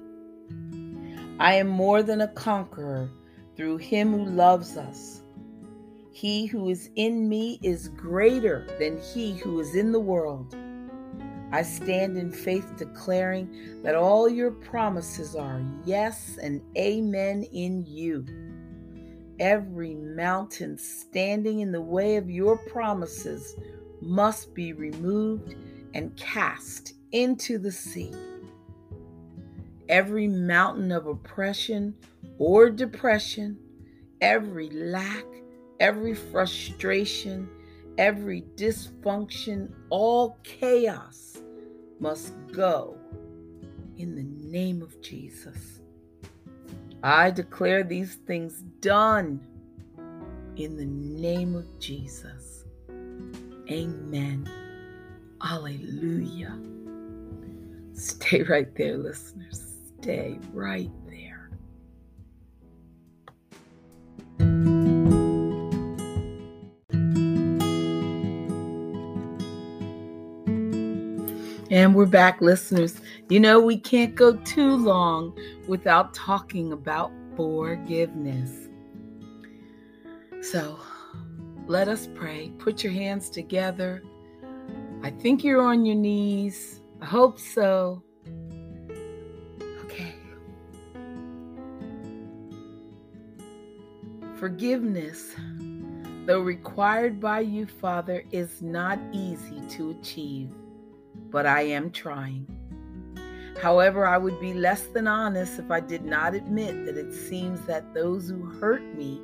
I 1.40 1.54
am 1.54 1.68
more 1.68 2.02
than 2.02 2.20
a 2.20 2.28
conqueror 2.28 3.08
through 3.56 3.78
him 3.78 4.12
who 4.12 4.26
loves 4.26 4.76
us. 4.76 5.21
He 6.12 6.46
who 6.46 6.68
is 6.68 6.90
in 6.96 7.28
me 7.28 7.58
is 7.62 7.88
greater 7.88 8.66
than 8.78 9.00
he 9.00 9.36
who 9.38 9.60
is 9.60 9.74
in 9.74 9.92
the 9.92 10.00
world. 10.00 10.54
I 11.50 11.62
stand 11.62 12.16
in 12.16 12.30
faith 12.30 12.76
declaring 12.76 13.82
that 13.82 13.94
all 13.94 14.28
your 14.28 14.50
promises 14.50 15.34
are 15.34 15.62
yes 15.84 16.38
and 16.42 16.62
amen 16.76 17.44
in 17.52 17.84
you 17.86 18.24
every 19.42 19.96
mountain 19.96 20.78
standing 20.78 21.60
in 21.60 21.72
the 21.72 21.80
way 21.80 22.14
of 22.16 22.30
your 22.30 22.56
promises 22.56 23.56
must 24.00 24.54
be 24.54 24.72
removed 24.72 25.56
and 25.94 26.16
cast 26.16 26.94
into 27.10 27.58
the 27.58 27.72
sea. 27.72 28.12
Every 29.88 30.28
mountain 30.28 30.92
of 30.92 31.08
oppression 31.08 31.96
or 32.38 32.70
depression, 32.70 33.58
every 34.20 34.70
lack, 34.70 35.26
every 35.82 36.14
frustration, 36.14 37.48
every 37.98 38.42
dysfunction, 38.54 39.68
all 39.90 40.38
chaos 40.44 41.38
must 41.98 42.32
go 42.52 42.96
in 43.98 44.14
the 44.14 44.22
name 44.48 44.80
of 44.80 45.02
Jesus. 45.02 45.80
I 47.02 47.32
declare 47.32 47.82
these 47.82 48.14
things 48.28 48.62
done 48.80 49.40
in 50.54 50.76
the 50.76 50.86
name 50.86 51.56
of 51.56 51.66
Jesus. 51.80 52.64
Amen. 53.68 54.48
Hallelujah. 55.42 56.60
Stay 57.92 58.44
right 58.44 58.72
there, 58.76 58.98
listeners. 58.98 59.78
Stay 60.00 60.38
right 60.52 60.92
And 71.82 71.96
we're 71.96 72.06
back, 72.06 72.40
listeners. 72.40 73.00
You 73.28 73.40
know, 73.40 73.58
we 73.58 73.76
can't 73.76 74.14
go 74.14 74.34
too 74.34 74.76
long 74.76 75.36
without 75.66 76.14
talking 76.14 76.72
about 76.72 77.10
forgiveness. 77.34 78.68
So 80.42 80.78
let 81.66 81.88
us 81.88 82.08
pray. 82.14 82.52
Put 82.60 82.84
your 82.84 82.92
hands 82.92 83.30
together. 83.30 84.00
I 85.02 85.10
think 85.10 85.42
you're 85.42 85.60
on 85.60 85.84
your 85.84 85.96
knees. 85.96 86.80
I 87.00 87.06
hope 87.06 87.40
so. 87.40 88.04
Okay. 89.82 90.14
Forgiveness, 94.36 95.34
though 96.26 96.42
required 96.42 97.18
by 97.18 97.40
you, 97.40 97.66
Father, 97.66 98.22
is 98.30 98.62
not 98.62 99.00
easy 99.10 99.60
to 99.70 99.90
achieve, 99.90 100.52
but 101.30 101.46
I 101.46 101.62
am 101.62 101.90
trying. 101.90 102.46
However, 103.60 104.06
I 104.06 104.18
would 104.18 104.40
be 104.40 104.54
less 104.54 104.82
than 104.86 105.06
honest 105.06 105.58
if 105.58 105.70
I 105.70 105.80
did 105.80 106.04
not 106.04 106.34
admit 106.34 106.86
that 106.86 106.96
it 106.96 107.12
seems 107.12 107.60
that 107.66 107.94
those 107.94 108.28
who 108.28 108.44
hurt 108.44 108.82
me 108.96 109.20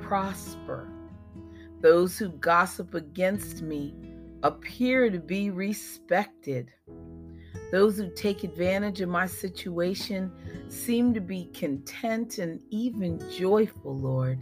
prosper. 0.00 0.88
Those 1.80 2.16
who 2.18 2.28
gossip 2.28 2.94
against 2.94 3.62
me 3.62 3.94
appear 4.42 5.10
to 5.10 5.18
be 5.18 5.50
respected. 5.50 6.70
Those 7.72 7.96
who 7.96 8.10
take 8.10 8.44
advantage 8.44 9.00
of 9.00 9.08
my 9.08 9.26
situation 9.26 10.30
seem 10.68 11.14
to 11.14 11.20
be 11.20 11.46
content 11.46 12.38
and 12.38 12.60
even 12.70 13.18
joyful, 13.30 13.96
Lord. 13.96 14.38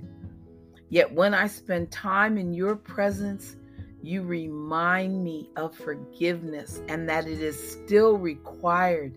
Yet 0.88 1.12
when 1.14 1.32
I 1.32 1.46
spend 1.46 1.92
time 1.92 2.36
in 2.36 2.52
your 2.52 2.74
presence, 2.74 3.56
you 4.02 4.22
remind 4.22 5.22
me 5.22 5.50
of 5.56 5.76
forgiveness 5.76 6.80
and 6.88 7.08
that 7.08 7.26
it 7.26 7.40
is 7.40 7.72
still 7.72 8.16
required. 8.16 9.16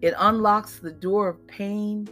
It 0.00 0.14
unlocks 0.18 0.78
the 0.78 0.92
door 0.92 1.28
of 1.28 1.46
pain, 1.46 2.08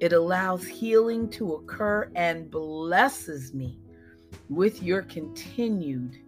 it 0.00 0.12
allows 0.12 0.64
healing 0.66 1.28
to 1.30 1.54
occur, 1.54 2.10
and 2.14 2.50
blesses 2.50 3.52
me 3.52 3.78
with 4.48 4.82
your 4.82 5.02
continued 5.02 6.18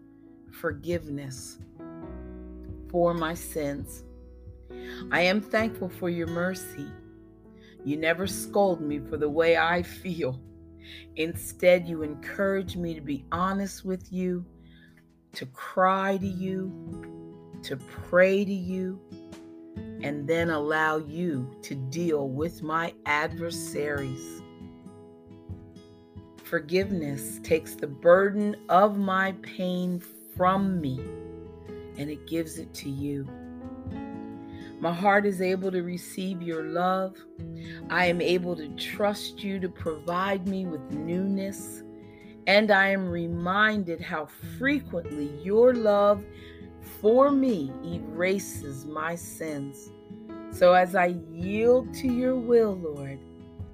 forgiveness 0.50 1.58
for 2.90 3.14
my 3.14 3.34
sins. 3.34 4.04
I 5.10 5.20
am 5.22 5.40
thankful 5.40 5.88
for 5.88 6.08
your 6.08 6.26
mercy. 6.26 6.86
You 7.84 7.96
never 7.96 8.26
scold 8.26 8.80
me 8.80 8.98
for 8.98 9.16
the 9.16 9.28
way 9.28 9.56
I 9.56 9.82
feel. 9.82 10.40
Instead, 11.16 11.88
you 11.88 12.02
encourage 12.02 12.76
me 12.76 12.94
to 12.94 13.00
be 13.00 13.24
honest 13.32 13.84
with 13.84 14.12
you, 14.12 14.44
to 15.36 15.46
cry 15.46 16.16
to 16.16 16.26
you, 16.26 16.72
to 17.62 17.76
pray 17.76 18.44
to 18.44 18.52
you, 18.52 19.00
and 20.02 20.26
then 20.26 20.50
allow 20.50 20.96
you 20.96 21.50
to 21.62 21.74
deal 21.74 22.28
with 22.28 22.62
my 22.62 22.92
adversaries. 23.04 24.42
Forgiveness 26.42 27.38
takes 27.42 27.74
the 27.74 27.86
burden 27.86 28.56
of 28.68 28.96
my 28.96 29.32
pain 29.42 30.02
from 30.36 30.80
me 30.80 31.00
and 31.98 32.10
it 32.10 32.26
gives 32.26 32.58
it 32.58 32.72
to 32.72 32.88
you. 32.88 33.28
My 34.78 34.92
heart 34.92 35.26
is 35.26 35.40
able 35.40 35.70
to 35.72 35.82
receive 35.82 36.42
your 36.42 36.64
love. 36.64 37.16
I 37.90 38.06
am 38.06 38.20
able 38.20 38.54
to 38.56 38.68
trust 38.76 39.42
you 39.42 39.58
to 39.60 39.68
provide 39.68 40.46
me 40.46 40.66
with 40.66 40.82
newness. 40.92 41.82
And 42.46 42.70
I 42.70 42.88
am 42.88 43.08
reminded 43.08 44.00
how 44.00 44.26
frequently 44.58 45.30
your 45.42 45.74
love 45.74 46.24
for 47.00 47.30
me 47.30 47.72
erases 47.84 48.84
my 48.84 49.14
sins. 49.14 49.90
So 50.50 50.72
as 50.72 50.94
I 50.94 51.16
yield 51.30 51.92
to 51.94 52.08
your 52.08 52.36
will, 52.36 52.76
Lord, 52.76 53.18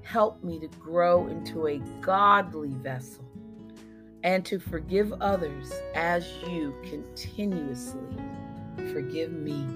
help 0.03 0.43
me 0.43 0.59
to 0.61 0.69
grow 0.69 1.29
into 1.29 1.69
a 1.69 1.79
godly 2.01 2.75
vessel 2.75 3.25
and 4.25 4.45
to 4.47 4.59
forgive 4.59 5.13
others 5.21 5.73
as 5.95 6.27
you 6.49 6.75
continuously 6.83 8.17
forgive 8.93 9.33
me. 9.33 9.67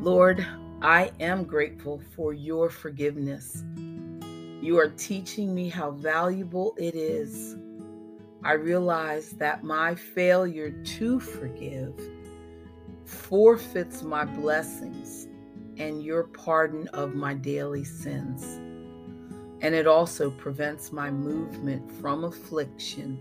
Lord, 0.00 0.46
I 0.82 1.12
am 1.20 1.44
grateful 1.44 2.02
for 2.14 2.34
your 2.34 2.68
forgiveness. 2.68 3.64
You 4.64 4.78
are 4.78 4.88
teaching 4.88 5.54
me 5.54 5.68
how 5.68 5.90
valuable 5.90 6.74
it 6.78 6.94
is. 6.94 7.54
I 8.42 8.52
realize 8.52 9.32
that 9.32 9.62
my 9.62 9.94
failure 9.94 10.70
to 10.70 11.20
forgive 11.20 12.00
forfeits 13.04 14.02
my 14.02 14.24
blessings 14.24 15.28
and 15.76 16.02
your 16.02 16.28
pardon 16.28 16.88
of 16.94 17.14
my 17.14 17.34
daily 17.34 17.84
sins. 17.84 18.42
And 19.60 19.74
it 19.74 19.86
also 19.86 20.30
prevents 20.30 20.92
my 20.92 21.10
movement 21.10 21.92
from 22.00 22.24
affliction 22.24 23.20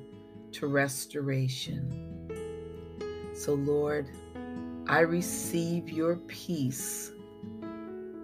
to 0.53 0.67
restoration. 0.67 2.29
So, 3.33 3.55
Lord, 3.55 4.09
I 4.87 5.01
receive 5.01 5.89
your 5.89 6.15
peace 6.15 7.11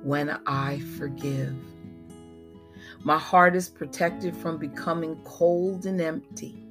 when 0.03 0.39
I 0.45 0.79
forgive. 0.97 1.57
My 3.03 3.17
heart 3.17 3.55
is 3.55 3.69
protected 3.69 4.35
from 4.35 4.57
becoming 4.57 5.15
cold 5.23 5.85
and 5.85 6.01
empty. 6.01 6.65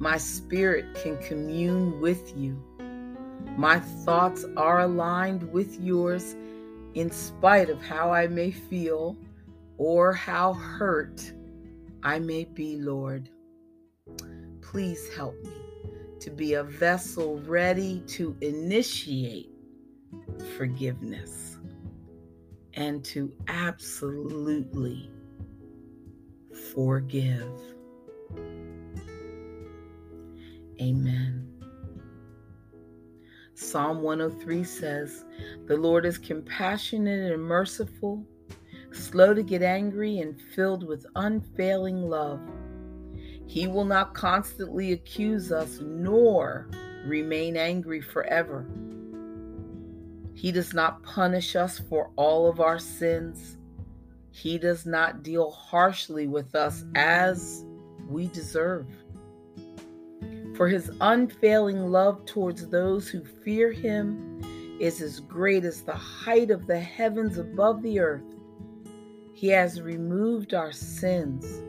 My 0.00 0.18
spirit 0.18 0.94
can 0.94 1.16
commune 1.18 2.00
with 2.00 2.36
you. 2.36 2.60
My 3.56 3.78
thoughts 3.78 4.44
are 4.56 4.80
aligned 4.80 5.52
with 5.52 5.80
yours 5.80 6.34
in 6.94 7.10
spite 7.10 7.70
of 7.70 7.80
how 7.80 8.10
I 8.10 8.26
may 8.26 8.50
feel 8.50 9.16
or 9.78 10.12
how 10.12 10.54
hurt 10.54 11.32
I 12.02 12.18
may 12.18 12.44
be, 12.44 12.78
Lord. 12.78 13.28
Please 14.60 15.08
help 15.14 15.40
me 15.44 15.52
to 16.18 16.30
be 16.30 16.54
a 16.54 16.64
vessel 16.64 17.40
ready 17.42 18.00
to 18.08 18.36
initiate 18.40 19.50
forgiveness 20.56 21.51
and 22.74 23.04
to 23.04 23.32
absolutely 23.48 25.10
forgive. 26.74 27.60
Amen. 30.80 31.48
Psalm 33.54 34.02
103 34.02 34.64
says, 34.64 35.24
The 35.66 35.76
Lord 35.76 36.04
is 36.04 36.18
compassionate 36.18 37.32
and 37.32 37.42
merciful 37.42 38.26
slow 38.94 39.34
to 39.34 39.42
get 39.42 39.62
angry, 39.62 40.18
and 40.18 40.40
filled 40.54 40.86
with 40.86 41.06
unfailing 41.16 42.02
love. 42.02 42.40
He 43.46 43.66
will 43.66 43.84
not 43.84 44.14
constantly 44.14 44.92
accuse 44.92 45.52
us, 45.52 45.78
nor 45.80 46.68
remain 47.04 47.56
angry 47.56 48.00
forever. 48.00 48.66
He 50.42 50.50
does 50.50 50.74
not 50.74 51.04
punish 51.04 51.54
us 51.54 51.78
for 51.78 52.10
all 52.16 52.50
of 52.50 52.58
our 52.58 52.80
sins. 52.80 53.58
He 54.32 54.58
does 54.58 54.84
not 54.84 55.22
deal 55.22 55.52
harshly 55.52 56.26
with 56.26 56.56
us 56.56 56.84
as 56.96 57.64
we 58.08 58.26
deserve. 58.26 58.88
For 60.56 60.66
his 60.66 60.90
unfailing 61.00 61.92
love 61.92 62.24
towards 62.24 62.66
those 62.66 63.08
who 63.08 63.22
fear 63.22 63.70
him 63.70 64.42
is 64.80 65.00
as 65.00 65.20
great 65.20 65.64
as 65.64 65.82
the 65.82 65.92
height 65.92 66.50
of 66.50 66.66
the 66.66 66.80
heavens 66.80 67.38
above 67.38 67.80
the 67.80 68.00
earth. 68.00 68.34
He 69.34 69.46
has 69.46 69.80
removed 69.80 70.54
our 70.54 70.72
sins 70.72 71.62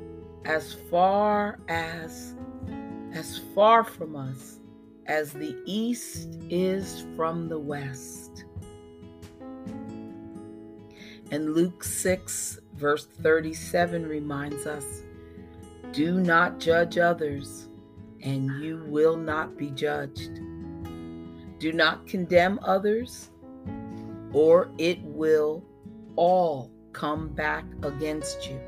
as 0.45 0.73
far 0.89 1.59
as 1.67 2.33
as 3.13 3.37
far 3.53 3.83
from 3.83 4.15
us 4.15 4.59
as 5.05 5.31
the 5.31 5.55
east 5.67 6.39
is 6.49 7.05
from 7.15 7.47
the 7.49 7.59
west. 7.59 8.32
And 11.33 11.55
Luke 11.55 11.83
6 11.83 12.59
verse 12.75 13.07
37 13.07 14.05
reminds 14.05 14.67
us, 14.67 15.01
do 15.91 16.19
not 16.19 16.59
judge 16.59 16.99
others 16.99 17.69
and 18.21 18.61
you 18.61 18.83
will 18.85 19.17
not 19.17 19.57
be 19.57 19.71
judged. 19.71 20.29
Do 21.57 21.73
not 21.73 22.05
condemn 22.05 22.59
others 22.61 23.31
or 24.31 24.69
it 24.77 25.01
will 25.01 25.65
all 26.17 26.69
come 26.91 27.29
back 27.29 27.65
against 27.81 28.47
you. 28.47 28.59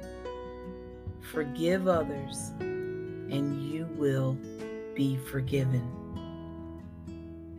Forgive 1.22 1.88
others, 1.88 2.50
and 2.60 3.62
you 3.62 3.88
will 3.96 4.40
be 4.96 5.18
forgiven. 5.18 5.88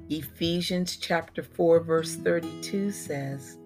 Ephesians 0.09 0.97
chapter 0.97 1.45
4 1.45 1.79
verse 1.85 2.16
32 2.16 2.90
says, 2.90 3.59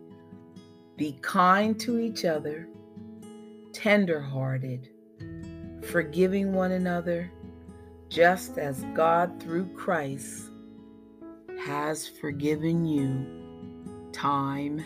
Be 1.00 1.16
kind 1.22 1.80
to 1.80 1.98
each 1.98 2.26
other, 2.26 2.68
tender-hearted, 3.72 4.90
forgiving 5.90 6.52
one 6.52 6.72
another, 6.72 7.32
just 8.10 8.58
as 8.58 8.84
God 8.92 9.42
through 9.42 9.72
Christ 9.74 10.50
has 11.58 12.06
forgiven 12.06 12.84
you 12.84 14.10
time 14.12 14.84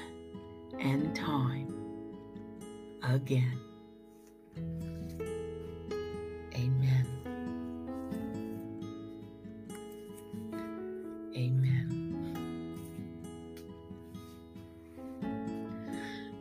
and 0.79 1.17
time 1.17 1.75
again. 3.03 3.64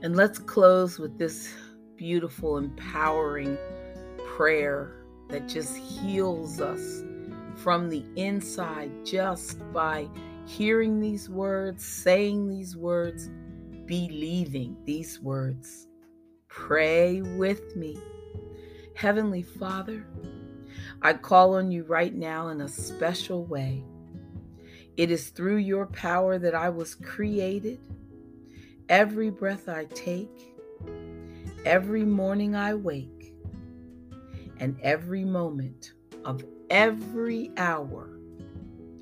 And 0.04 0.18
let's 0.18 0.38
close 0.38 1.00
with 1.00 1.18
this 1.18 1.54
beautiful, 1.96 2.58
empowering 2.58 3.58
prayer 4.36 5.06
that 5.30 5.48
just 5.48 5.78
heals 5.78 6.60
us 6.60 7.06
from 7.56 7.88
the 7.88 8.04
inside 8.18 8.92
just 9.06 9.60
by 9.72 10.10
hearing 10.46 11.00
these 11.00 11.30
words, 11.30 11.86
saying 11.86 12.50
these 12.50 12.76
words, 12.76 13.30
believing 13.86 14.76
these 14.84 15.22
words. 15.22 15.88
Pray 16.50 17.22
with 17.22 17.74
me. 17.78 17.98
Heavenly 18.98 19.42
Father, 19.42 20.06
I 21.02 21.14
call 21.14 21.56
on 21.56 21.72
you 21.72 21.84
right 21.84 22.14
now 22.14 22.50
in 22.50 22.60
a 22.60 22.68
special 22.68 23.46
way. 23.46 23.86
It 24.98 25.12
is 25.12 25.30
through 25.30 25.58
your 25.58 25.86
power 25.86 26.38
that 26.40 26.54
I 26.54 26.68
was 26.68 26.94
created. 26.94 27.80
Every 28.90 29.30
breath 29.30 29.70
I 29.70 29.86
take, 29.86 30.54
every 31.66 32.04
morning 32.04 32.56
I 32.56 32.74
wake, 32.74 33.34
and 34.60 34.78
every 34.82 35.24
moment 35.24 35.94
of 36.26 36.44
every 36.70 37.52
hour, 37.58 38.10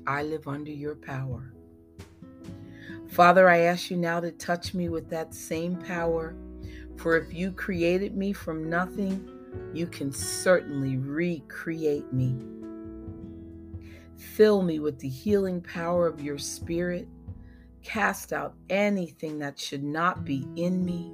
I 0.06 0.22
live 0.22 0.46
under 0.46 0.70
your 0.70 0.94
power. 0.94 1.52
Father, 3.08 3.48
I 3.48 3.58
ask 3.58 3.90
you 3.90 3.96
now 3.96 4.20
to 4.20 4.30
touch 4.30 4.72
me 4.72 4.88
with 4.88 5.10
that 5.10 5.34
same 5.34 5.76
power, 5.76 6.34
for 6.96 7.16
if 7.16 7.34
you 7.34 7.50
created 7.50 8.16
me 8.16 8.32
from 8.32 8.70
nothing, 8.70 9.28
you 9.74 9.86
can 9.86 10.12
certainly 10.12 10.96
recreate 10.96 12.12
me. 12.12 12.36
Fill 14.16 14.62
me 14.62 14.78
with 14.78 15.00
the 15.00 15.08
healing 15.08 15.60
power 15.60 16.06
of 16.06 16.20
your 16.20 16.38
spirit. 16.38 17.08
Cast 17.82 18.32
out 18.32 18.54
anything 18.70 19.38
that 19.40 19.58
should 19.58 19.82
not 19.82 20.24
be 20.24 20.46
in 20.56 20.84
me. 20.84 21.12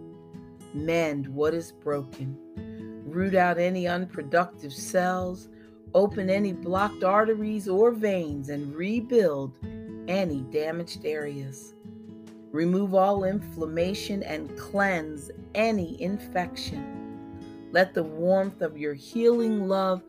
Mend 0.74 1.26
what 1.26 1.54
is 1.54 1.72
broken. 1.72 2.36
Root 3.06 3.34
out 3.34 3.58
any 3.58 3.88
unproductive 3.88 4.72
cells. 4.72 5.48
Open 5.94 6.28
any 6.28 6.52
blocked 6.52 7.02
arteries 7.02 7.68
or 7.68 7.90
veins 7.90 8.50
and 8.50 8.74
rebuild 8.74 9.54
any 10.08 10.42
damaged 10.50 11.06
areas. 11.06 11.74
Remove 12.52 12.94
all 12.94 13.24
inflammation 13.24 14.22
and 14.22 14.56
cleanse 14.58 15.30
any 15.54 16.00
infection. 16.02 16.94
Let 17.72 17.94
the 17.94 18.02
warmth 18.02 18.60
of 18.62 18.76
your 18.76 18.94
healing 18.94 19.68
love 19.68 20.02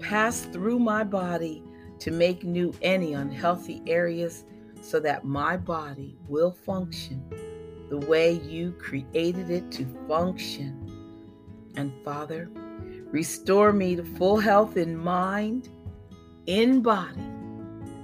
pass 0.00 0.42
through 0.42 0.78
my 0.78 1.02
body 1.04 1.62
to 2.00 2.10
make 2.10 2.44
new 2.44 2.72
any 2.82 3.14
unhealthy 3.14 3.82
areas 3.86 4.44
so 4.84 5.00
that 5.00 5.24
my 5.24 5.56
body 5.56 6.18
will 6.28 6.52
function 6.52 7.24
the 7.88 7.96
way 7.96 8.32
you 8.32 8.72
created 8.72 9.50
it 9.50 9.70
to 9.72 9.86
function. 10.06 10.78
And 11.74 11.90
Father, 12.04 12.50
restore 13.10 13.72
me 13.72 13.96
to 13.96 14.04
full 14.04 14.38
health 14.38 14.76
in 14.76 14.94
mind, 14.96 15.70
in 16.46 16.82
body, 16.82 17.20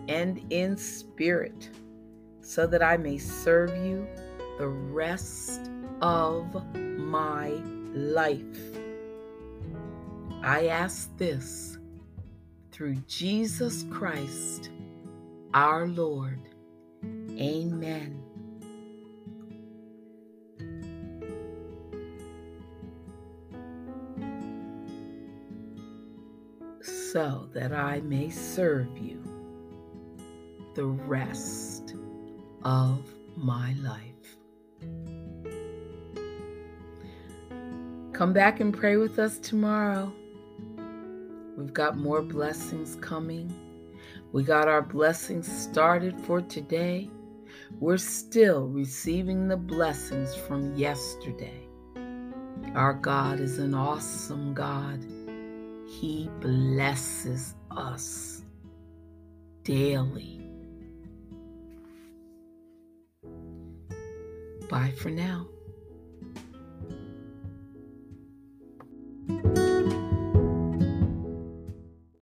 and 0.09 0.45
in 0.51 0.77
spirit 0.77 1.69
so 2.41 2.67
that 2.67 2.83
I 2.83 2.97
may 2.97 3.19
serve 3.19 3.77
you 3.77 4.09
the 4.59 4.67
rest 4.67 5.71
of 6.01 6.67
my 6.75 7.51
life. 7.93 8.43
I 10.43 10.69
ask 10.69 11.15
this 11.19 11.79
through 12.73 12.97
Jesus 13.07 13.85
Christ, 13.91 14.71
our 15.53 15.87
Lord. 15.87 16.50
Amen. 17.41 18.23
So 26.83 27.49
that 27.55 27.73
I 27.73 28.01
may 28.01 28.29
serve 28.29 28.99
you 28.99 29.23
the 30.75 30.85
rest 30.85 31.95
of 32.63 33.05
my 33.37 33.75
life. 33.83 34.01
Come 38.13 38.35
back 38.35 38.61
and 38.61 38.77
pray 38.77 38.99
with 38.99 39.19
us 39.19 39.39
tomorrow. 39.39 40.13
We've 41.57 41.73
got 41.73 41.97
more 41.97 42.21
blessings 42.21 42.97
coming. 42.97 43.51
We 44.33 44.43
got 44.45 44.69
our 44.69 44.83
blessings 44.83 45.51
started 45.51 46.21
for 46.21 46.43
today. 46.43 47.11
We're 47.79 47.97
still 47.97 48.67
receiving 48.67 49.49
the 49.49 49.57
blessings 49.57 50.35
from 50.35 50.75
yesterday. 50.75 51.67
Our 52.75 52.95
God 52.95 53.41
is 53.41 53.59
an 53.59 53.75
awesome 53.75 54.55
God. 54.55 55.05
He 55.89 56.31
blesses 56.41 57.55
us 57.71 58.43
daily. 59.65 60.41
Bye 64.69 64.93
for 64.97 65.11
now. 65.11 65.47